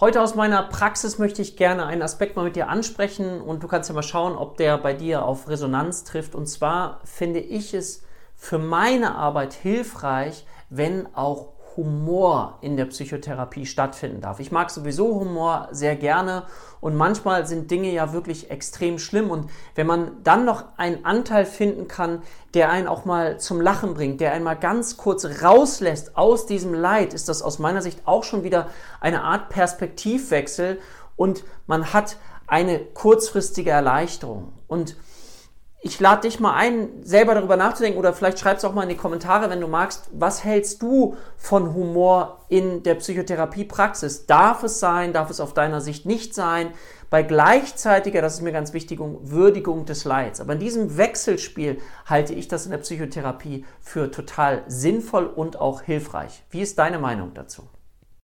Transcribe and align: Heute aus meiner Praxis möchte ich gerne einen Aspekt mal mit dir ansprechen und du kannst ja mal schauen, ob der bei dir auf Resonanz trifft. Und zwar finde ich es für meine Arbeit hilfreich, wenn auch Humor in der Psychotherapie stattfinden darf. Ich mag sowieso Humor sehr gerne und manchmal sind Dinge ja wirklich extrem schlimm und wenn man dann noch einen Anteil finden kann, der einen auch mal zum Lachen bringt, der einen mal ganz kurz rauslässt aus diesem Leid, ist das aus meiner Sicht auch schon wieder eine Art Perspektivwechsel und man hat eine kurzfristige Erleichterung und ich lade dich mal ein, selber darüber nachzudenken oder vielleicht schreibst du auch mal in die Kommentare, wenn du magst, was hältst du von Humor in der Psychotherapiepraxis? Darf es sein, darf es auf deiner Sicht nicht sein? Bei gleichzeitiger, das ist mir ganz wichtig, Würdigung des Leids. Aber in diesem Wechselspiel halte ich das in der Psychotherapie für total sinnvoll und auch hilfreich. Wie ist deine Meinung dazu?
Heute 0.00 0.20
aus 0.20 0.34
meiner 0.34 0.64
Praxis 0.64 1.18
möchte 1.18 1.40
ich 1.40 1.56
gerne 1.56 1.86
einen 1.86 2.02
Aspekt 2.02 2.34
mal 2.34 2.44
mit 2.44 2.56
dir 2.56 2.68
ansprechen 2.68 3.40
und 3.40 3.62
du 3.62 3.68
kannst 3.68 3.88
ja 3.88 3.94
mal 3.94 4.02
schauen, 4.02 4.36
ob 4.36 4.56
der 4.56 4.76
bei 4.76 4.92
dir 4.92 5.24
auf 5.24 5.48
Resonanz 5.48 6.02
trifft. 6.02 6.34
Und 6.34 6.48
zwar 6.48 7.00
finde 7.04 7.38
ich 7.38 7.74
es 7.74 8.02
für 8.34 8.58
meine 8.58 9.14
Arbeit 9.14 9.54
hilfreich, 9.54 10.46
wenn 10.68 11.14
auch 11.14 11.52
Humor 11.76 12.58
in 12.60 12.76
der 12.76 12.86
Psychotherapie 12.86 13.66
stattfinden 13.66 14.20
darf. 14.20 14.40
Ich 14.40 14.52
mag 14.52 14.70
sowieso 14.70 15.20
Humor 15.20 15.68
sehr 15.72 15.96
gerne 15.96 16.44
und 16.80 16.96
manchmal 16.96 17.46
sind 17.46 17.70
Dinge 17.70 17.90
ja 17.90 18.12
wirklich 18.12 18.50
extrem 18.50 18.98
schlimm 18.98 19.30
und 19.30 19.50
wenn 19.74 19.86
man 19.86 20.22
dann 20.22 20.44
noch 20.44 20.64
einen 20.76 21.04
Anteil 21.04 21.46
finden 21.46 21.88
kann, 21.88 22.22
der 22.54 22.70
einen 22.70 22.86
auch 22.86 23.04
mal 23.04 23.38
zum 23.40 23.60
Lachen 23.60 23.94
bringt, 23.94 24.20
der 24.20 24.32
einen 24.32 24.44
mal 24.44 24.54
ganz 24.54 24.96
kurz 24.96 25.26
rauslässt 25.42 26.16
aus 26.16 26.46
diesem 26.46 26.74
Leid, 26.74 27.14
ist 27.14 27.28
das 27.28 27.42
aus 27.42 27.58
meiner 27.58 27.82
Sicht 27.82 28.00
auch 28.04 28.24
schon 28.24 28.44
wieder 28.44 28.68
eine 29.00 29.22
Art 29.22 29.48
Perspektivwechsel 29.48 30.78
und 31.16 31.44
man 31.66 31.92
hat 31.92 32.16
eine 32.46 32.78
kurzfristige 32.78 33.70
Erleichterung 33.70 34.52
und 34.68 34.96
ich 35.84 36.00
lade 36.00 36.22
dich 36.22 36.40
mal 36.40 36.54
ein, 36.54 36.88
selber 37.02 37.34
darüber 37.34 37.58
nachzudenken 37.58 37.98
oder 37.98 38.14
vielleicht 38.14 38.38
schreibst 38.38 38.64
du 38.64 38.68
auch 38.68 38.72
mal 38.72 38.84
in 38.84 38.88
die 38.88 38.96
Kommentare, 38.96 39.50
wenn 39.50 39.60
du 39.60 39.68
magst, 39.68 40.08
was 40.12 40.42
hältst 40.42 40.80
du 40.80 41.14
von 41.36 41.74
Humor 41.74 42.46
in 42.48 42.82
der 42.82 42.94
Psychotherapiepraxis? 42.94 44.24
Darf 44.24 44.62
es 44.62 44.80
sein, 44.80 45.12
darf 45.12 45.28
es 45.28 45.40
auf 45.40 45.52
deiner 45.52 45.82
Sicht 45.82 46.06
nicht 46.06 46.34
sein? 46.34 46.70
Bei 47.10 47.22
gleichzeitiger, 47.22 48.22
das 48.22 48.36
ist 48.36 48.40
mir 48.40 48.52
ganz 48.52 48.72
wichtig, 48.72 48.98
Würdigung 48.98 49.84
des 49.84 50.06
Leids. 50.06 50.40
Aber 50.40 50.54
in 50.54 50.58
diesem 50.58 50.96
Wechselspiel 50.96 51.78
halte 52.06 52.32
ich 52.32 52.48
das 52.48 52.64
in 52.64 52.70
der 52.70 52.78
Psychotherapie 52.78 53.66
für 53.82 54.10
total 54.10 54.64
sinnvoll 54.66 55.26
und 55.26 55.60
auch 55.60 55.82
hilfreich. 55.82 56.44
Wie 56.48 56.62
ist 56.62 56.78
deine 56.78 56.98
Meinung 56.98 57.34
dazu? 57.34 57.68